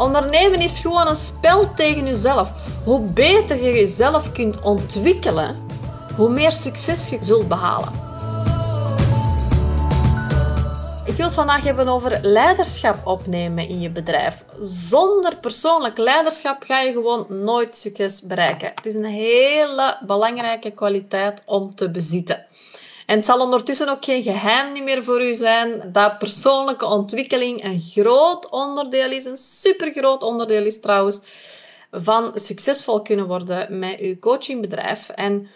Ondernemen 0.00 0.60
is 0.60 0.78
gewoon 0.78 1.06
een 1.06 1.16
spel 1.16 1.74
tegen 1.74 2.06
jezelf. 2.06 2.52
Hoe 2.84 3.00
beter 3.00 3.62
je 3.62 3.72
jezelf 3.72 4.32
kunt 4.32 4.60
ontwikkelen, 4.60 5.56
hoe 6.16 6.28
meer 6.28 6.52
succes 6.52 7.08
je 7.08 7.18
zult 7.22 7.48
behalen. 7.48 7.92
Ik 11.04 11.16
wil 11.16 11.24
het 11.24 11.34
vandaag 11.34 11.64
hebben 11.64 11.88
over 11.88 12.18
leiderschap 12.22 13.06
opnemen 13.06 13.68
in 13.68 13.80
je 13.80 13.90
bedrijf. 13.90 14.44
Zonder 14.60 15.36
persoonlijk 15.36 15.98
leiderschap 15.98 16.62
ga 16.62 16.80
je 16.80 16.92
gewoon 16.92 17.26
nooit 17.28 17.76
succes 17.76 18.22
bereiken. 18.22 18.72
Het 18.74 18.86
is 18.86 18.94
een 18.94 19.04
hele 19.04 19.98
belangrijke 20.06 20.70
kwaliteit 20.70 21.42
om 21.44 21.74
te 21.74 21.90
bezitten. 21.90 22.46
En 23.10 23.16
het 23.16 23.24
zal 23.24 23.40
ondertussen 23.40 23.88
ook 23.88 24.04
geen 24.04 24.22
geheim 24.22 24.84
meer 24.84 25.04
voor 25.04 25.22
u 25.22 25.34
zijn 25.34 25.92
dat 25.92 26.18
persoonlijke 26.18 26.86
ontwikkeling 26.86 27.64
een 27.64 27.80
groot 27.80 28.48
onderdeel 28.48 29.10
is, 29.10 29.24
een 29.24 29.36
supergroot 29.36 30.22
onderdeel 30.22 30.64
is 30.64 30.80
trouwens, 30.80 31.18
van 31.90 32.32
succesvol 32.34 33.02
kunnen 33.02 33.26
worden 33.26 33.78
met 33.78 33.98
uw 33.98 34.18
coachingbedrijf. 34.18 35.08
En 35.08 35.48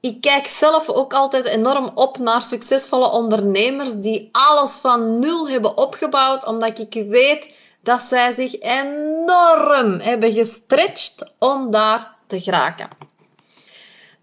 ik 0.00 0.20
kijk 0.20 0.46
zelf 0.46 0.88
ook 0.88 1.14
altijd 1.14 1.44
enorm 1.44 1.90
op 1.94 2.18
naar 2.18 2.42
succesvolle 2.42 3.10
ondernemers 3.10 3.94
die 3.94 4.28
alles 4.32 4.72
van 4.72 5.18
nul 5.18 5.48
hebben 5.48 5.76
opgebouwd, 5.76 6.46
omdat 6.46 6.78
ik 6.78 7.04
weet 7.08 7.54
dat 7.82 8.00
zij 8.00 8.32
zich 8.32 8.60
enorm 8.60 10.00
hebben 10.00 10.32
gestretched 10.32 11.30
om 11.38 11.70
daar 11.70 12.14
te 12.26 12.40
geraken. 12.40 12.88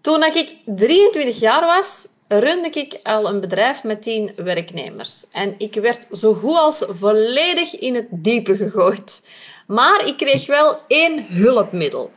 Toen 0.00 0.22
ik 0.22 0.54
23 0.64 1.40
jaar 1.40 1.66
was, 1.66 2.06
runde 2.28 2.70
ik 2.70 2.98
al 3.02 3.28
een 3.28 3.40
bedrijf 3.40 3.84
met 3.84 4.02
10 4.02 4.32
werknemers. 4.36 5.24
En 5.32 5.54
ik 5.58 5.74
werd 5.74 6.06
zo 6.12 6.34
goed 6.34 6.56
als 6.56 6.82
volledig 6.88 7.78
in 7.78 7.94
het 7.94 8.06
diepe 8.10 8.56
gegooid. 8.56 9.22
Maar 9.66 10.06
ik 10.06 10.16
kreeg 10.16 10.46
wel 10.46 10.78
één 10.86 11.24
hulpmiddel. 11.28 12.10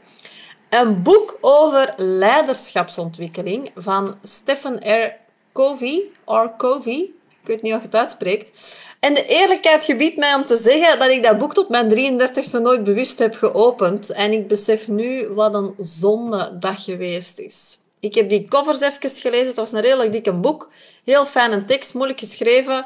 Een 0.69 1.01
boek 1.01 1.37
over 1.41 1.93
leiderschapsontwikkeling 1.97 3.71
van 3.75 4.15
Stephen 4.23 5.03
R. 5.03 5.13
Covey, 5.53 6.03
or 6.23 6.53
Covey, 6.57 7.09
ik 7.41 7.47
weet 7.47 7.61
niet 7.61 7.73
of 7.73 7.79
je 7.79 7.85
het 7.85 7.95
uitspreekt. 7.95 8.51
En 8.99 9.13
de 9.13 9.25
eerlijkheid 9.25 9.83
gebiedt 9.83 10.17
mij 10.17 10.33
om 10.33 10.45
te 10.45 10.55
zeggen 10.55 10.99
dat 10.99 11.09
ik 11.09 11.23
dat 11.23 11.37
boek 11.37 11.53
tot 11.53 11.69
mijn 11.69 11.89
33ste 11.89 12.61
nooit 12.61 12.83
bewust 12.83 13.19
heb 13.19 13.35
geopend. 13.35 14.09
En 14.09 14.31
ik 14.31 14.47
besef 14.47 14.87
nu 14.87 15.27
wat 15.27 15.53
een 15.53 15.73
zonde 15.79 16.57
dat 16.59 16.79
geweest 16.79 17.39
is. 17.39 17.77
Ik 18.01 18.15
heb 18.15 18.29
die 18.29 18.47
covers 18.47 18.81
even 18.81 19.09
gelezen. 19.09 19.47
Het 19.47 19.55
was 19.55 19.71
een 19.71 19.81
redelijk 19.81 20.11
dikke 20.11 20.33
boek. 20.33 20.69
Heel 21.03 21.25
fijne 21.25 21.65
tekst, 21.65 21.93
moeilijk 21.93 22.19
geschreven. 22.19 22.85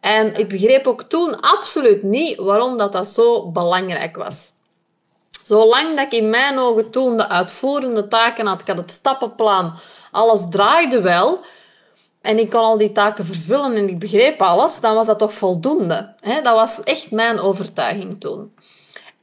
En 0.00 0.34
ik 0.34 0.48
begreep 0.48 0.86
ook 0.86 1.02
toen 1.02 1.40
absoluut 1.40 2.02
niet 2.02 2.36
waarom 2.36 2.78
dat, 2.78 2.92
dat 2.92 3.08
zo 3.08 3.50
belangrijk 3.50 4.16
was. 4.16 4.52
Zolang 5.44 5.96
dat 5.96 6.04
ik 6.04 6.12
in 6.12 6.30
mijn 6.30 6.58
ogen 6.58 6.90
toen 6.90 7.16
de 7.16 7.28
uitvoerende 7.28 8.08
taken 8.08 8.46
had, 8.46 8.60
ik 8.60 8.66
had 8.66 8.76
het 8.76 8.90
stappenplan, 8.90 9.72
alles 10.10 10.42
draaide 10.50 11.00
wel 11.00 11.40
en 12.20 12.38
ik 12.38 12.50
kon 12.50 12.60
al 12.60 12.78
die 12.78 12.92
taken 12.92 13.24
vervullen 13.24 13.76
en 13.76 13.88
ik 13.88 13.98
begreep 13.98 14.42
alles, 14.42 14.80
dan 14.80 14.94
was 14.94 15.06
dat 15.06 15.18
toch 15.18 15.32
voldoende. 15.32 16.14
Dat 16.20 16.54
was 16.54 16.82
echt 16.82 17.10
mijn 17.10 17.40
overtuiging 17.40 18.20
toen. 18.20 18.54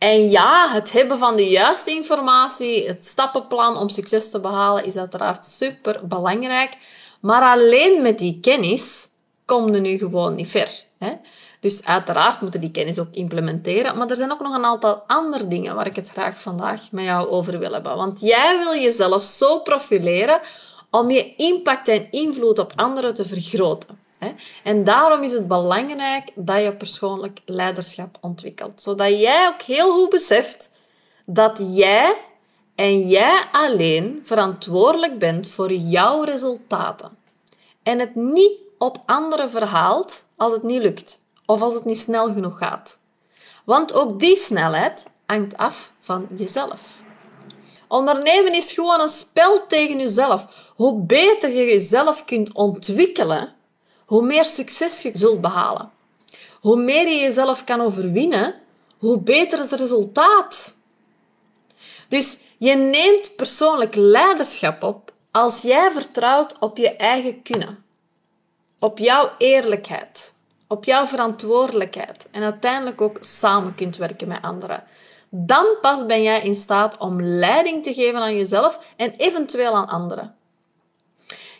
En 0.01 0.29
ja, 0.29 0.69
het 0.71 0.91
hebben 0.91 1.19
van 1.19 1.35
de 1.35 1.49
juiste 1.49 1.91
informatie, 1.91 2.87
het 2.87 3.05
stappenplan 3.05 3.77
om 3.77 3.89
succes 3.89 4.29
te 4.29 4.39
behalen, 4.39 4.85
is 4.85 4.97
uiteraard 4.97 5.45
super 5.45 6.07
belangrijk. 6.07 6.77
Maar 7.19 7.41
alleen 7.41 8.01
met 8.01 8.19
die 8.19 8.39
kennis 8.39 9.07
kom 9.45 9.73
je 9.73 9.79
nu 9.79 9.97
gewoon 9.97 10.35
niet 10.35 10.47
ver. 10.47 10.83
Dus 11.59 11.85
uiteraard 11.85 12.41
moeten 12.41 12.61
die 12.61 12.71
kennis 12.71 12.99
ook 12.99 13.11
implementeren. 13.11 13.97
Maar 13.97 14.09
er 14.09 14.15
zijn 14.15 14.31
ook 14.31 14.41
nog 14.41 14.55
een 14.55 14.65
aantal 14.65 15.03
andere 15.07 15.47
dingen 15.47 15.75
waar 15.75 15.87
ik 15.87 15.95
het 15.95 16.09
graag 16.09 16.39
vandaag 16.39 16.91
met 16.91 17.03
jou 17.03 17.29
over 17.29 17.59
wil 17.59 17.71
hebben. 17.71 17.95
Want 17.95 18.19
jij 18.19 18.57
wil 18.57 18.81
jezelf 18.81 19.23
zo 19.23 19.59
profileren 19.59 20.39
om 20.91 21.11
je 21.11 21.35
impact 21.35 21.87
en 21.87 22.11
invloed 22.11 22.59
op 22.59 22.73
anderen 22.75 23.13
te 23.13 23.25
vergroten. 23.25 24.00
En 24.63 24.83
daarom 24.83 25.23
is 25.23 25.31
het 25.31 25.47
belangrijk 25.47 26.31
dat 26.35 26.63
je 26.63 26.73
persoonlijk 26.73 27.39
leiderschap 27.45 28.17
ontwikkelt. 28.21 28.81
Zodat 28.81 29.19
jij 29.19 29.47
ook 29.47 29.61
heel 29.61 29.93
goed 29.93 30.09
beseft 30.09 30.71
dat 31.25 31.59
jij 31.71 32.15
en 32.75 33.07
jij 33.07 33.43
alleen 33.51 34.21
verantwoordelijk 34.23 35.19
bent 35.19 35.47
voor 35.47 35.71
jouw 35.73 36.23
resultaten. 36.23 37.17
En 37.83 37.99
het 37.99 38.15
niet 38.15 38.59
op 38.77 38.97
anderen 39.05 39.49
verhaalt 39.49 40.25
als 40.37 40.53
het 40.53 40.63
niet 40.63 40.81
lukt 40.81 41.19
of 41.45 41.61
als 41.61 41.73
het 41.73 41.85
niet 41.85 41.99
snel 41.99 42.33
genoeg 42.33 42.57
gaat. 42.57 42.99
Want 43.65 43.93
ook 43.93 44.19
die 44.19 44.35
snelheid 44.35 45.05
hangt 45.25 45.57
af 45.57 45.91
van 45.99 46.27
jezelf. 46.35 46.81
Ondernemen 47.87 48.53
is 48.53 48.71
gewoon 48.71 49.01
een 49.01 49.07
spel 49.07 49.67
tegen 49.67 49.99
jezelf. 49.99 50.71
Hoe 50.75 51.01
beter 51.01 51.49
je 51.49 51.65
jezelf 51.65 52.25
kunt 52.25 52.53
ontwikkelen, 52.53 53.53
hoe 54.11 54.21
meer 54.21 54.45
succes 54.45 55.01
je 55.01 55.11
zult 55.13 55.41
behalen. 55.41 55.91
Hoe 56.59 56.75
meer 56.75 57.07
je 57.07 57.19
jezelf 57.19 57.63
kan 57.63 57.81
overwinnen, 57.81 58.55
hoe 58.97 59.19
beter 59.19 59.59
is 59.59 59.71
het 59.71 59.79
resultaat. 59.79 60.77
Dus 62.07 62.37
je 62.57 62.75
neemt 62.75 63.35
persoonlijk 63.35 63.95
leiderschap 63.95 64.83
op 64.83 65.13
als 65.31 65.61
jij 65.61 65.91
vertrouwt 65.91 66.59
op 66.59 66.77
je 66.77 66.95
eigen 66.95 67.41
kunnen, 67.41 67.83
op 68.79 68.97
jouw 68.97 69.31
eerlijkheid, 69.37 70.33
op 70.67 70.83
jouw 70.83 71.05
verantwoordelijkheid 71.05 72.27
en 72.31 72.43
uiteindelijk 72.43 73.01
ook 73.01 73.17
samen 73.19 73.75
kunt 73.75 73.97
werken 73.97 74.27
met 74.27 74.41
anderen. 74.41 74.83
Dan 75.29 75.65
pas 75.81 76.05
ben 76.05 76.23
jij 76.23 76.41
in 76.41 76.55
staat 76.55 76.97
om 76.97 77.21
leiding 77.21 77.83
te 77.83 77.93
geven 77.93 78.19
aan 78.19 78.37
jezelf 78.37 78.79
en 78.95 79.11
eventueel 79.11 79.75
aan 79.75 79.87
anderen. 79.87 80.35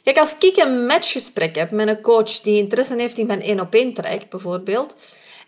Kijk, 0.04 0.18
als 0.18 0.36
ik 0.40 0.58
een 0.58 0.86
matchgesprek 0.86 1.56
heb 1.56 1.72
met 1.72 1.88
een 1.88 2.02
coach 2.02 2.40
die 2.40 2.58
interesse 2.58 2.96
heeft 2.96 3.18
in 3.18 3.28
mijn 3.28 3.42
één 3.42 3.60
op 3.60 3.74
één 3.74 3.94
traject 3.94 4.30
bijvoorbeeld, 4.30 4.96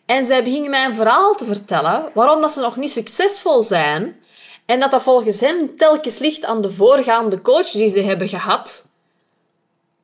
en 0.05 0.25
zij 0.25 0.43
beginnen 0.43 0.69
mij 0.69 0.85
een 0.85 0.95
verhaal 0.95 1.35
te 1.35 1.45
vertellen 1.45 2.09
waarom 2.13 2.41
dat 2.41 2.51
ze 2.51 2.59
nog 2.59 2.75
niet 2.75 2.91
succesvol 2.91 3.63
zijn, 3.63 4.21
en 4.65 4.79
dat 4.79 4.91
dat 4.91 5.01
volgens 5.01 5.39
hen 5.39 5.75
telkens 5.77 6.17
ligt 6.17 6.45
aan 6.45 6.61
de 6.61 6.71
voorgaande 6.71 7.41
coach 7.41 7.71
die 7.71 7.89
ze 7.89 7.99
hebben 7.99 8.27
gehad, 8.27 8.85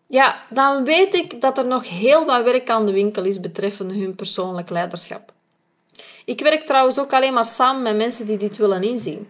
ja, 0.08 0.44
dan 0.50 0.84
weet 0.84 1.14
ik 1.14 1.42
dat 1.42 1.58
er 1.58 1.68
nog 1.68 1.90
heel 1.90 2.26
wat 2.26 2.44
werk 2.44 2.70
aan 2.70 2.86
de 2.86 2.92
winkel 2.92 3.24
is 3.24 3.40
betreffende 3.40 3.94
hun 3.94 4.16
persoonlijk 4.16 4.70
leiderschap. 4.70 5.34
Ik 6.26 6.42
werk 6.42 6.66
trouwens 6.66 7.00
ook 7.00 7.14
alleen 7.14 7.34
maar 7.34 7.46
samen 7.46 7.82
met 7.82 7.96
mensen 7.96 8.26
die 8.26 8.38
dit 8.38 8.58
willen 8.58 8.84
inzien 8.84 9.28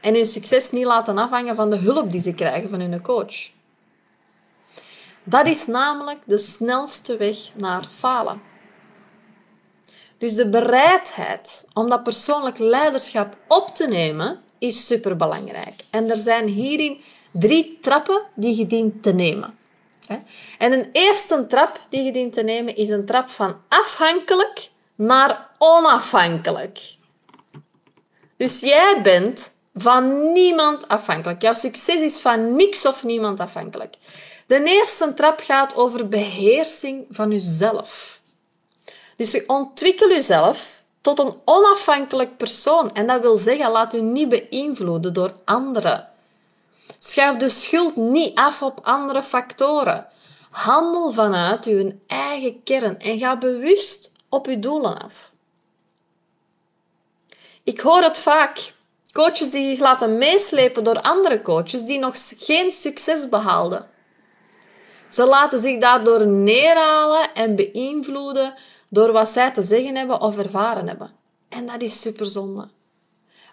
en 0.00 0.14
hun 0.14 0.26
succes 0.26 0.70
niet 0.70 0.84
laten 0.84 1.18
afhangen 1.18 1.56
van 1.56 1.70
de 1.70 1.76
hulp 1.76 2.12
die 2.12 2.20
ze 2.20 2.34
krijgen 2.34 2.70
van 2.70 2.80
hun 2.80 3.02
coach. 3.02 3.56
Dat 5.28 5.46
is 5.46 5.66
namelijk 5.66 6.18
de 6.24 6.38
snelste 6.38 7.16
weg 7.16 7.36
naar 7.54 7.84
falen. 7.98 8.42
Dus 10.18 10.34
de 10.34 10.48
bereidheid 10.48 11.66
om 11.72 11.88
dat 11.88 12.02
persoonlijk 12.02 12.58
leiderschap 12.58 13.36
op 13.48 13.74
te 13.74 13.86
nemen 13.86 14.40
is 14.58 14.86
superbelangrijk. 14.86 15.74
En 15.90 16.10
er 16.10 16.16
zijn 16.16 16.46
hierin 16.46 17.00
drie 17.30 17.78
trappen 17.82 18.22
die 18.34 18.56
je 18.56 18.66
dient 18.66 19.02
te 19.02 19.12
nemen. 19.12 19.58
En 20.58 20.72
een 20.72 20.88
eerste 20.92 21.46
trap 21.46 21.80
die 21.88 22.02
je 22.02 22.12
dient 22.12 22.32
te 22.32 22.42
nemen 22.42 22.76
is 22.76 22.88
een 22.88 23.06
trap 23.06 23.28
van 23.28 23.56
afhankelijk 23.68 24.70
naar 24.94 25.48
onafhankelijk. 25.58 26.78
Dus 28.36 28.60
jij 28.60 29.00
bent 29.02 29.52
van 29.74 30.32
niemand 30.32 30.88
afhankelijk. 30.88 31.42
Jouw 31.42 31.54
succes 31.54 32.00
is 32.00 32.18
van 32.18 32.56
niks 32.56 32.86
of 32.86 33.04
niemand 33.04 33.40
afhankelijk. 33.40 33.94
De 34.48 34.62
eerste 34.64 35.14
trap 35.14 35.40
gaat 35.40 35.76
over 35.76 36.08
beheersing 36.08 37.06
van 37.10 37.30
jezelf. 37.30 38.20
Dus 39.16 39.30
je 39.30 39.44
ontwikkel 39.46 40.08
jezelf 40.08 40.82
tot 41.00 41.18
een 41.18 41.34
onafhankelijk 41.44 42.36
persoon. 42.36 42.94
En 42.94 43.06
dat 43.06 43.20
wil 43.20 43.36
zeggen, 43.36 43.70
laat 43.70 43.94
u 43.94 44.00
niet 44.00 44.28
beïnvloeden 44.28 45.12
door 45.12 45.34
anderen. 45.44 46.08
Schuif 46.98 47.36
de 47.36 47.48
schuld 47.48 47.96
niet 47.96 48.38
af 48.38 48.62
op 48.62 48.80
andere 48.82 49.22
factoren. 49.22 50.06
Handel 50.50 51.12
vanuit 51.12 51.64
uw 51.64 51.92
eigen 52.06 52.62
kern 52.62 52.98
en 52.98 53.18
ga 53.18 53.36
bewust 53.36 54.12
op 54.28 54.46
uw 54.46 54.58
doelen 54.58 54.98
af. 55.02 55.32
Ik 57.62 57.80
hoor 57.80 58.02
het 58.02 58.18
vaak. 58.18 58.72
Coaches 59.12 59.50
die 59.50 59.70
zich 59.70 59.78
laten 59.78 60.18
meeslepen 60.18 60.84
door 60.84 61.00
andere 61.00 61.42
coaches 61.42 61.84
die 61.84 61.98
nog 61.98 62.14
geen 62.38 62.72
succes 62.72 63.28
behaalden. 63.28 63.96
Ze 65.08 65.24
laten 65.24 65.60
zich 65.60 65.80
daardoor 65.80 66.26
neerhalen 66.26 67.34
en 67.34 67.54
beïnvloeden 67.54 68.54
door 68.88 69.12
wat 69.12 69.28
zij 69.28 69.50
te 69.50 69.62
zeggen 69.62 69.96
hebben 69.96 70.20
of 70.20 70.38
ervaren 70.38 70.88
hebben. 70.88 71.10
En 71.48 71.66
dat 71.66 71.82
is 71.82 72.00
superzonde. 72.00 72.68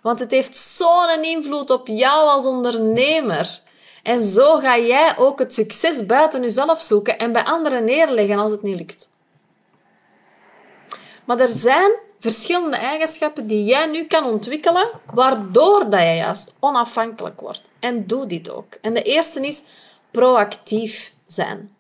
Want 0.02 0.20
het 0.20 0.32
heeft 0.32 0.56
zo'n 0.56 1.24
invloed 1.24 1.70
op 1.70 1.88
jou 1.88 2.28
als 2.28 2.46
ondernemer. 2.46 3.62
En 4.04 4.24
zo 4.24 4.60
ga 4.60 4.78
jij 4.78 5.18
ook 5.18 5.40
het 5.40 5.54
succes 5.54 6.06
buiten 6.06 6.42
jezelf 6.42 6.82
zoeken 6.82 7.18
en 7.20 7.32
bij 7.32 7.44
anderen 7.44 7.86
neerleggen 7.86 8.40
als 8.40 8.52
het 8.52 8.62
niet 8.62 8.78
lukt. 8.78 9.10
Maar 11.26 11.40
er 11.40 11.48
zijn 11.48 11.92
verschillende 12.20 12.78
eigenschappen 12.78 13.48
die 13.48 13.64
jij 13.64 13.86
nu 13.86 14.04
kan 14.04 14.26
ontwikkelen, 14.26 14.90
waardoor 15.14 15.90
dat 15.90 16.00
je 16.00 16.16
juist 16.16 16.54
onafhankelijk 16.60 17.42
wordt. 17.42 17.62
En 17.80 18.08
doe 18.08 18.26
dit 18.26 18.50
ook. 18.50 18.74
En 18.82 18.94
de 18.94 19.02
eerste 19.02 19.48
is 19.48 19.62
proactief 20.12 21.14
zijn. 21.26 21.76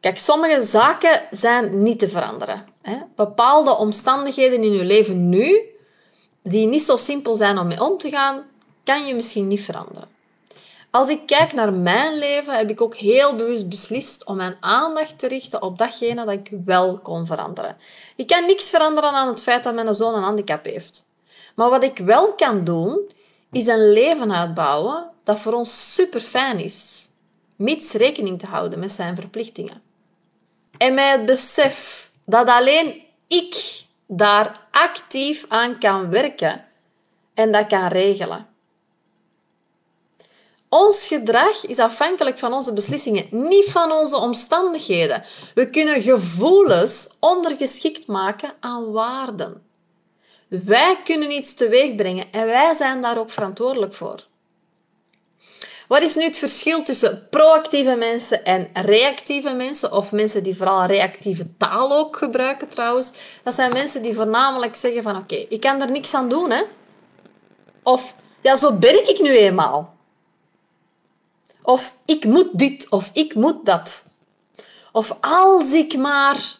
Kijk, 0.00 0.18
sommige 0.18 0.62
zaken 0.62 1.22
zijn 1.30 1.82
niet 1.82 1.98
te 1.98 2.08
veranderen. 2.08 2.66
Bepaalde 3.14 3.76
omstandigheden 3.76 4.62
in 4.62 4.72
je 4.72 4.84
leven 4.84 5.28
nu, 5.28 5.60
die 6.42 6.66
niet 6.66 6.82
zo 6.82 6.96
simpel 6.96 7.34
zijn 7.34 7.58
om 7.58 7.66
mee 7.66 7.82
om 7.82 7.98
te 7.98 8.10
gaan, 8.10 8.44
kan 8.84 9.06
je 9.06 9.14
misschien 9.14 9.48
niet 9.48 9.60
veranderen. 9.60 10.08
Als 10.90 11.08
ik 11.08 11.26
kijk 11.26 11.52
naar 11.52 11.72
mijn 11.72 12.18
leven, 12.18 12.56
heb 12.56 12.70
ik 12.70 12.80
ook 12.80 12.94
heel 12.94 13.36
bewust 13.36 13.68
beslist 13.68 14.24
om 14.24 14.36
mijn 14.36 14.56
aandacht 14.60 15.18
te 15.18 15.28
richten 15.28 15.62
op 15.62 15.78
datgene 15.78 16.24
dat 16.24 16.34
ik 16.34 16.50
wel 16.64 16.98
kon 16.98 17.26
veranderen. 17.26 17.76
Ik 18.16 18.26
kan 18.26 18.46
niks 18.46 18.68
veranderen 18.68 19.10
aan 19.10 19.28
het 19.28 19.42
feit 19.42 19.64
dat 19.64 19.74
mijn 19.74 19.94
zoon 19.94 20.14
een 20.14 20.22
handicap 20.22 20.64
heeft. 20.64 21.04
Maar 21.54 21.70
wat 21.70 21.82
ik 21.82 21.98
wel 21.98 22.32
kan 22.32 22.64
doen, 22.64 23.10
is 23.52 23.66
een 23.66 23.92
leven 23.92 24.32
uitbouwen 24.32 25.10
dat 25.24 25.38
voor 25.38 25.52
ons 25.52 25.94
super 25.94 26.20
fijn 26.20 26.58
is, 26.58 26.95
mits 27.56 27.92
rekening 27.92 28.38
te 28.38 28.46
houden 28.46 28.78
met 28.78 28.92
zijn 28.92 29.16
verplichtingen. 29.16 29.82
En 30.78 30.94
met 30.94 31.16
het 31.16 31.26
besef 31.26 32.10
dat 32.24 32.48
alleen 32.48 33.02
ik 33.26 33.84
daar 34.06 34.60
actief 34.70 35.44
aan 35.48 35.78
kan 35.78 36.10
werken 36.10 36.64
en 37.34 37.52
dat 37.52 37.66
kan 37.66 37.86
regelen. 37.88 38.46
Ons 40.68 41.06
gedrag 41.06 41.66
is 41.66 41.78
afhankelijk 41.78 42.38
van 42.38 42.52
onze 42.52 42.72
beslissingen, 42.72 43.26
niet 43.30 43.64
van 43.64 43.92
onze 43.92 44.16
omstandigheden. 44.16 45.24
We 45.54 45.70
kunnen 45.70 46.02
gevoelens 46.02 47.08
ondergeschikt 47.20 48.06
maken 48.06 48.54
aan 48.60 48.92
waarden. 48.92 49.62
Wij 50.48 51.00
kunnen 51.04 51.30
iets 51.30 51.54
teweeg 51.54 51.94
brengen 51.94 52.32
en 52.32 52.46
wij 52.46 52.74
zijn 52.74 53.02
daar 53.02 53.18
ook 53.18 53.30
verantwoordelijk 53.30 53.94
voor. 53.94 54.26
Wat 55.88 56.02
is 56.02 56.14
nu 56.14 56.22
het 56.22 56.38
verschil 56.38 56.82
tussen 56.82 57.26
proactieve 57.30 57.94
mensen 57.94 58.44
en 58.44 58.68
reactieve 58.72 59.54
mensen? 59.54 59.92
Of 59.92 60.12
mensen 60.12 60.42
die 60.42 60.56
vooral 60.56 60.84
reactieve 60.84 61.56
taal 61.56 61.92
ook 61.92 62.16
gebruiken 62.16 62.68
trouwens. 62.68 63.10
Dat 63.42 63.54
zijn 63.54 63.72
mensen 63.72 64.02
die 64.02 64.14
voornamelijk 64.14 64.76
zeggen 64.76 65.02
van 65.02 65.16
oké, 65.16 65.34
ik 65.34 65.60
kan 65.60 65.80
er 65.80 65.90
niks 65.90 66.14
aan 66.14 66.28
doen. 66.28 66.50
Hè? 66.50 66.62
Of 67.82 68.14
ja, 68.40 68.56
zo 68.56 68.72
ben 68.72 69.08
ik 69.08 69.20
nu 69.20 69.36
eenmaal. 69.36 69.94
Of 71.62 71.94
ik 72.04 72.24
moet 72.24 72.48
dit 72.52 72.88
of 72.88 73.10
ik 73.12 73.34
moet 73.34 73.66
dat. 73.66 74.04
Of 74.92 75.16
als 75.20 75.72
ik 75.72 75.96
maar 75.96 76.58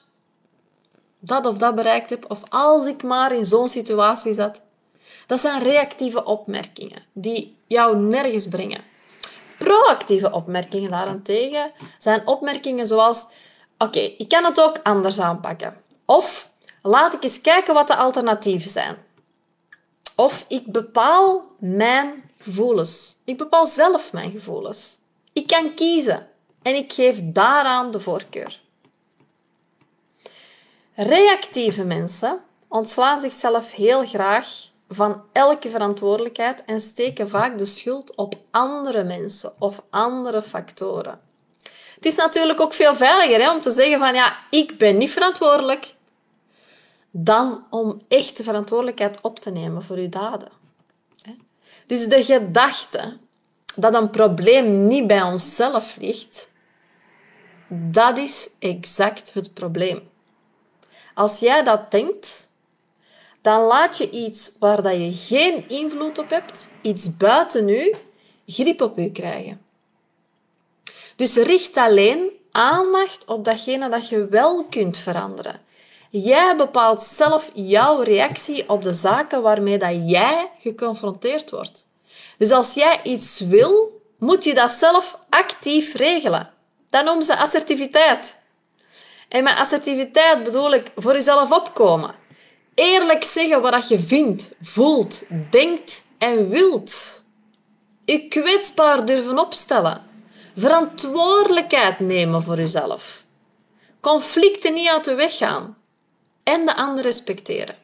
dat 1.19 1.47
of 1.47 1.59
dat 1.59 1.75
bereikt 1.75 2.11
heb, 2.11 2.31
of 2.31 2.43
als 2.49 2.87
ik 2.87 3.03
maar 3.03 3.33
in 3.33 3.45
zo'n 3.45 3.69
situatie 3.69 4.35
zat. 4.35 4.61
Dat 5.27 5.41
zijn 5.41 5.63
reactieve 5.63 6.25
opmerkingen 6.25 7.03
die 7.13 7.57
jou 7.67 7.97
nergens 7.97 8.47
brengen. 8.47 8.95
Proactieve 9.67 10.31
opmerkingen 10.31 10.91
daarentegen 10.91 11.73
zijn 11.99 12.27
opmerkingen 12.27 12.87
zoals: 12.87 13.25
Oké, 13.79 13.99
ik 13.99 14.29
kan 14.29 14.45
het 14.45 14.61
ook 14.61 14.81
anders 14.83 15.21
aanpakken. 15.21 15.77
Of 16.05 16.51
laat 16.83 17.15
ik 17.15 17.23
eens 17.23 17.41
kijken 17.41 17.75
wat 17.75 17.87
de 17.87 17.97
alternatieven 17.97 18.71
zijn. 18.71 18.97
Of 20.17 20.45
ik 20.49 20.73
bepaal 20.73 21.45
mijn 21.59 22.31
gevoelens. 22.39 23.17
Ik 23.25 23.39
bepaal 23.39 23.67
zelf 23.67 24.13
mijn 24.13 24.31
gevoelens. 24.31 24.97
Ik 25.33 25.47
kan 25.47 25.75
kiezen 25.75 26.29
en 26.63 26.75
ik 26.75 26.93
geef 26.93 27.21
daaraan 27.23 27.91
de 27.91 28.01
voorkeur. 28.01 28.61
Reactieve 30.95 31.85
mensen 31.85 32.41
ontslaan 32.69 33.21
zichzelf 33.21 33.73
heel 33.73 34.07
graag 34.07 34.49
van 34.89 35.23
elke 35.33 35.71
verantwoordelijkheid 35.71 36.65
en 36.65 36.81
steken 36.81 37.29
vaak 37.29 37.59
de 37.59 37.67
schuld 37.67 38.15
op 38.15 38.35
andere 38.51 39.05
mensen 39.05 39.53
of 39.59 39.83
andere 39.91 40.43
factoren. 40.43 41.21
Het 41.95 42.07
is 42.07 42.15
natuurlijk 42.15 42.61
ook 42.61 42.73
veel 42.73 42.97
veiliger 42.97 43.41
hè, 43.41 43.53
om 43.55 43.61
te 43.61 43.71
zeggen 43.71 43.99
van 43.99 44.15
ja, 44.15 44.39
ik 44.51 44.79
ben 44.79 44.97
niet 44.97 45.11
verantwoordelijk, 45.11 45.95
dan 47.11 47.67
om 47.71 48.01
echt 48.09 48.37
de 48.37 48.43
verantwoordelijkheid 48.43 49.21
op 49.21 49.39
te 49.39 49.51
nemen 49.51 49.83
voor 49.83 49.97
uw 49.97 50.09
daden. 50.09 50.49
Dus 51.87 52.09
de 52.09 52.25
gedachte 52.25 53.17
dat 53.77 53.95
een 53.95 54.11
probleem 54.11 54.87
niet 54.87 55.07
bij 55.07 55.23
onszelf 55.23 55.97
ligt, 55.97 56.51
dat 57.69 58.19
is 58.19 58.49
exact 58.59 59.33
het 59.33 59.55
probleem. 59.55 60.09
Als 61.15 61.39
jij 61.39 61.63
dat 61.63 61.91
denkt, 61.91 62.46
dan 63.47 63.61
laat 63.61 63.99
je 63.99 64.11
iets 64.11 64.51
waar 64.59 64.83
dat 64.83 64.93
je 64.93 65.13
geen 65.13 65.69
invloed 65.69 66.19
op 66.19 66.31
hebt, 66.31 66.71
iets 66.83 67.17
buiten 67.17 67.69
u, 67.69 67.95
grip 68.47 68.81
op 68.81 68.99
u 68.99 69.11
krijgen. 69.11 69.61
Dus 71.17 71.35
richt 71.35 71.77
alleen 71.77 72.31
aandacht 72.51 73.25
op 73.25 73.45
datgene 73.45 73.89
dat 73.89 74.09
je 74.09 74.27
wel 74.27 74.65
kunt 74.65 74.99
veranderen. 74.99 75.61
Jij 76.11 76.57
bepaalt 76.57 77.03
zelf 77.03 77.51
jouw 77.55 78.01
reactie 78.01 78.69
op 78.69 78.83
de 78.83 78.95
zaken 78.95 79.43
waarmee 79.43 79.79
dat 79.79 79.95
jij 80.05 80.51
geconfronteerd 80.61 81.51
wordt. 81.51 81.87
Dus 82.39 82.51
als 82.51 82.75
jij 82.75 83.01
iets 83.03 83.39
wil, 83.39 84.01
moet 84.19 84.45
je 84.45 84.55
dat 84.55 84.71
zelf 84.71 85.19
actief 85.31 85.95
regelen. 85.95 86.51
Dat 86.91 87.05
noemen 87.05 87.25
ze 87.25 87.37
assertiviteit. 87.37 88.37
En 89.29 89.45
met 89.45 89.57
assertiviteit 89.59 90.45
bedoel 90.45 90.73
ik 90.73 90.91
voor 90.97 91.13
jezelf 91.13 91.53
opkomen. 91.53 92.25
Eerlijk 92.77 93.25
zeggen 93.25 93.63
wat 93.63 93.89
je 93.89 93.99
vindt, 93.99 94.51
voelt, 94.63 95.23
denkt 95.51 96.05
en 96.19 96.49
wilt. 96.49 97.25
Je 98.05 98.29
kwetsbaar 98.29 99.07
durven 99.07 99.39
opstellen. 99.39 100.03
Verantwoordelijkheid 100.57 102.01
nemen 102.01 102.43
voor 102.43 102.57
jezelf. 102.57 103.25
Conflicten 104.01 104.75
niet 104.75 104.89
uit 104.89 105.05
de 105.05 105.15
weg 105.15 105.37
gaan. 105.37 105.77
En 106.43 106.67
de 106.67 106.77
ander 106.77 107.05
respecteren. 107.05 107.75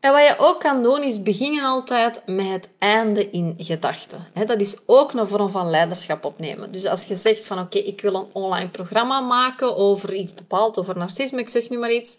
En 0.00 0.12
wat 0.12 0.22
je 0.22 0.34
ook 0.38 0.60
kan 0.60 0.82
doen, 0.82 1.02
is 1.02 1.22
beginnen 1.22 1.64
altijd 1.64 2.22
met 2.26 2.46
het 2.46 2.68
einde 2.78 3.30
in 3.30 3.54
gedachten. 3.58 4.26
Dat 4.46 4.60
is 4.60 4.74
ook 4.86 5.12
een 5.12 5.28
vorm 5.28 5.50
van 5.50 5.70
leiderschap 5.70 6.24
opnemen. 6.24 6.72
Dus 6.72 6.86
als 6.86 7.04
je 7.04 7.16
zegt 7.16 7.44
van 7.44 7.58
oké, 7.58 7.78
ik 7.78 8.00
wil 8.00 8.14
een 8.14 8.28
online 8.32 8.68
programma 8.68 9.20
maken 9.20 9.76
over 9.76 10.14
iets 10.14 10.34
bepaald, 10.34 10.78
over 10.78 10.96
narcisme, 10.96 11.40
ik 11.40 11.48
zeg 11.48 11.68
nu 11.68 11.78
maar 11.78 11.92
iets. 11.92 12.18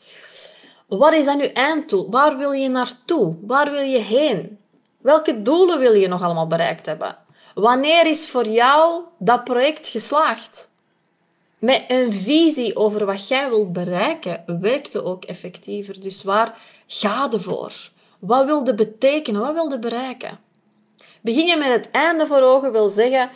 Wat 0.97 1.13
is 1.13 1.25
dan 1.25 1.37
je 1.37 1.51
einddoel? 1.51 2.09
Waar 2.09 2.37
wil 2.37 2.51
je 2.51 2.69
naartoe? 2.69 3.35
Waar 3.41 3.71
wil 3.71 3.81
je 3.81 3.97
heen? 3.97 4.59
Welke 4.97 5.41
doelen 5.41 5.79
wil 5.79 5.93
je 5.93 6.07
nog 6.07 6.21
allemaal 6.21 6.47
bereikt 6.47 6.85
hebben? 6.85 7.17
Wanneer 7.53 8.05
is 8.05 8.27
voor 8.27 8.47
jou 8.47 9.01
dat 9.17 9.43
project 9.43 9.87
geslaagd? 9.87 10.69
Met 11.57 11.83
een 11.87 12.13
visie 12.13 12.75
over 12.75 13.05
wat 13.05 13.27
jij 13.27 13.49
wilt 13.49 13.73
bereiken, 13.73 14.43
werkt 14.61 14.93
het 14.93 15.03
ook 15.03 15.25
effectiever. 15.25 16.01
Dus 16.01 16.23
waar 16.23 16.57
ga 16.87 17.27
je 17.31 17.39
voor? 17.39 17.73
Wat 18.19 18.45
wil 18.45 18.65
je 18.65 18.73
betekenen? 18.73 19.41
Wat 19.41 19.53
wil 19.53 19.69
je 19.69 19.79
bereiken? 19.79 20.39
Beginnen 21.21 21.57
met 21.57 21.67
het 21.67 21.91
einde 21.91 22.27
voor 22.27 22.41
ogen 22.41 22.71
wil 22.71 22.87
zeggen 22.87 23.29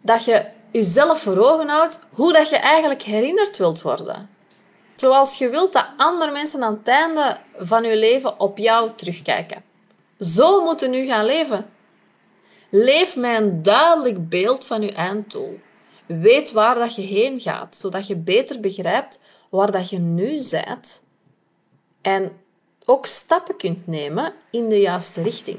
dat 0.00 0.24
je 0.24 0.46
jezelf 0.72 1.20
voor 1.20 1.38
ogen 1.38 1.68
houdt 1.68 2.00
hoe 2.10 2.32
dat 2.32 2.48
je 2.48 2.56
eigenlijk 2.56 3.02
herinnerd 3.02 3.56
wilt 3.56 3.82
worden. 3.82 4.36
Zoals 5.00 5.34
je 5.34 5.48
wilt 5.48 5.72
dat 5.72 5.86
andere 5.96 6.30
mensen 6.30 6.62
aan 6.62 6.72
het 6.78 6.88
einde 6.88 7.36
van 7.56 7.82
je 7.82 7.96
leven 7.96 8.40
op 8.40 8.58
jou 8.58 8.90
terugkijken. 8.96 9.64
Zo 10.18 10.64
moeten 10.64 10.90
nu 10.90 11.06
gaan 11.06 11.24
leven. 11.24 11.70
Leef 12.70 13.16
met 13.16 13.36
een 13.40 13.62
duidelijk 13.62 14.28
beeld 14.28 14.64
van 14.64 14.82
je 14.82 14.92
einddoel. 14.92 15.60
Weet 16.06 16.52
waar 16.52 16.74
dat 16.74 16.94
je 16.94 17.02
heen 17.02 17.40
gaat, 17.40 17.76
zodat 17.76 18.06
je 18.06 18.16
beter 18.16 18.60
begrijpt 18.60 19.20
waar 19.48 19.70
dat 19.70 19.90
je 19.90 19.98
nu 19.98 20.42
bent 20.50 21.02
en 22.02 22.32
ook 22.84 23.06
stappen 23.06 23.56
kunt 23.56 23.86
nemen 23.86 24.32
in 24.50 24.68
de 24.68 24.80
juiste 24.80 25.22
richting. 25.22 25.58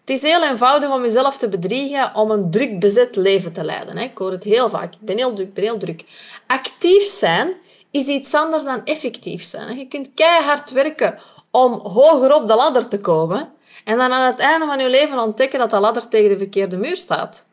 Het 0.00 0.10
is 0.10 0.22
heel 0.22 0.42
eenvoudig 0.42 0.90
om 0.90 1.02
jezelf 1.02 1.38
te 1.38 1.48
bedriegen 1.48 2.14
om 2.14 2.30
een 2.30 2.50
druk 2.50 2.80
bezet 2.80 3.16
leven 3.16 3.52
te 3.52 3.64
leiden. 3.64 3.98
Ik 3.98 4.18
hoor 4.18 4.30
het 4.30 4.44
heel 4.44 4.70
vaak. 4.70 4.92
Ik 4.92 5.00
ben 5.00 5.16
heel 5.16 5.34
druk, 5.34 5.48
ik 5.48 5.54
ben 5.54 5.64
heel 5.64 5.78
druk. 5.78 6.04
Actief 6.46 7.02
zijn 7.18 7.52
is 7.92 8.06
iets 8.06 8.34
anders 8.34 8.64
dan 8.64 8.84
effectief 8.84 9.42
zijn. 9.44 9.78
Je 9.78 9.88
kunt 9.88 10.14
keihard 10.14 10.70
werken 10.70 11.18
om 11.50 11.72
hoger 11.72 12.34
op 12.34 12.48
de 12.48 12.54
ladder 12.54 12.88
te 12.88 13.00
komen 13.00 13.52
en 13.84 13.96
dan 13.96 14.12
aan 14.12 14.26
het 14.26 14.38
einde 14.38 14.66
van 14.66 14.78
je 14.78 14.88
leven 14.88 15.18
ontdekken 15.18 15.58
dat 15.58 15.70
de 15.70 15.80
ladder 15.80 16.08
tegen 16.08 16.30
de 16.30 16.38
verkeerde 16.38 16.76
muur 16.76 16.96
staat. 16.96 17.44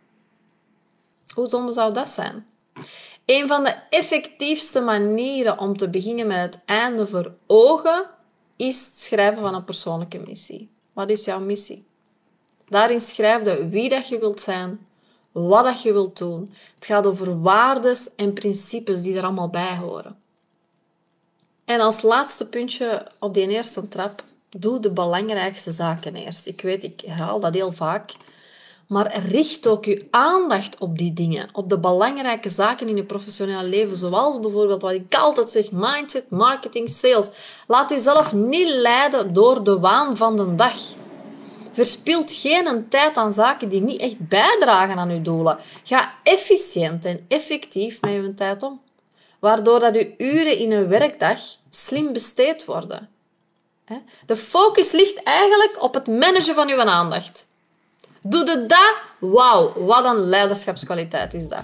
Hoe 1.34 1.48
zonde 1.48 1.72
zou 1.72 1.93
dat 1.93 2.10
zijn? 2.10 2.48
Een 3.25 3.48
van 3.48 3.63
de 3.63 3.75
effectiefste 3.89 4.81
manieren 4.81 5.60
om 5.60 5.77
te 5.77 5.89
beginnen 5.89 6.27
met 6.27 6.39
het 6.39 6.60
einde 6.65 7.08
voor 7.08 7.34
ogen 7.48 8.05
is 8.55 8.79
het 8.79 9.00
schrijven 9.00 9.41
van 9.41 9.53
een 9.53 9.63
persoonlijke 9.63 10.19
missie. 10.27 10.69
Wat 10.93 11.10
is 11.10 11.25
jouw 11.25 11.39
missie? 11.39 11.88
Daarin 12.67 13.01
schrijf 13.01 13.46
je 13.46 13.67
wie 13.69 13.89
dat 13.89 14.08
je 14.08 14.19
wilt 14.19 14.41
zijn, 14.41 14.88
wat 15.31 15.63
dat 15.63 15.81
je 15.81 15.93
wilt 15.93 16.17
doen. 16.17 16.53
Het 16.75 16.86
gaat 16.86 17.05
over 17.05 17.41
waarden 17.41 17.98
en 18.15 18.34
principes 18.34 19.01
die 19.01 19.17
er 19.17 19.24
allemaal 19.24 19.50
bij 19.50 19.77
horen. 19.77 20.17
En 21.70 21.80
als 21.80 22.02
laatste 22.02 22.46
puntje 22.46 23.08
op 23.20 23.34
die 23.34 23.48
eerste 23.48 23.88
trap, 23.88 24.24
doe 24.50 24.80
de 24.80 24.92
belangrijkste 24.92 25.72
zaken 25.72 26.16
eerst. 26.16 26.46
Ik 26.46 26.62
weet, 26.62 26.84
ik 26.84 27.02
herhaal 27.06 27.40
dat 27.40 27.54
heel 27.54 27.72
vaak. 27.72 28.12
Maar 28.88 29.20
richt 29.30 29.68
ook 29.68 29.86
je 29.86 30.08
aandacht 30.12 30.78
op 30.78 30.98
die 30.98 31.14
dingen, 31.14 31.50
op 31.52 31.70
de 31.70 31.80
belangrijke 31.80 32.50
zaken 32.50 32.88
in 32.88 32.96
je 32.96 33.04
professionele 33.04 33.68
leven, 33.68 33.98
zoals 33.98 34.40
bijvoorbeeld 34.40 34.82
wat 34.82 34.92
ik 34.92 35.16
altijd 35.16 35.50
zeg, 35.50 35.72
mindset, 35.72 36.30
marketing, 36.30 36.90
sales. 36.90 37.28
Laat 37.68 37.90
jezelf 37.90 38.34
niet 38.34 38.68
leiden 38.68 39.34
door 39.34 39.64
de 39.64 39.80
waan 39.80 40.18
van 40.18 40.38
de 40.38 40.56
dag. 40.56 40.78
Verspilt 41.72 42.32
geen 42.32 42.88
tijd 42.90 43.16
aan 43.16 43.34
zaken 43.34 43.70
die 43.70 43.82
niet 43.82 44.02
echt 44.02 44.28
bijdragen 44.28 44.98
aan 44.98 45.10
uw 45.10 45.22
doelen. 45.22 45.58
Ga 45.84 46.14
efficiënt 46.24 47.06
en 47.06 47.26
effectief 47.28 48.02
met 48.02 48.12
uw 48.12 48.34
tijd 48.34 48.64
om, 48.64 48.82
waardoor 49.39 49.79
dat 49.79 49.96
uw 49.96 50.13
uren 50.17 50.58
in 50.58 50.72
een 50.72 50.88
werkdag 50.88 51.39
slim 51.69 52.13
besteed 52.13 52.65
worden. 52.65 53.10
De 54.25 54.38
focus 54.38 54.91
ligt 54.91 55.24
eigenlijk 55.24 55.84
op 55.84 55.93
het 55.93 56.08
managen 56.08 56.55
van 56.55 56.69
uw 56.69 56.81
aandacht. 56.81 57.48
Doe 58.22 58.43
dat? 58.67 58.96
Wauw, 59.19 59.74
wat 59.86 60.05
een 60.05 60.19
leiderschapskwaliteit 60.19 61.34
is 61.34 61.48
dat. 61.48 61.63